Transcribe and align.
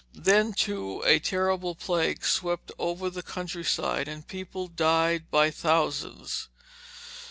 Then 0.15 0.53
too 0.53 1.03
a 1.05 1.19
terrible 1.19 1.75
plague 1.75 2.25
swept 2.25 2.71
over 2.79 3.07
the 3.07 3.21
countryside, 3.21 4.07
and 4.07 4.27
people 4.27 4.67
died 4.67 5.29
by 5.29 5.51
thousands. 5.51 6.47